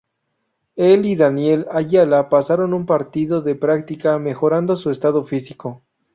[0.77, 5.83] El y Daniel Ayala pasaron un partido de práctica, mejorando su estado físico.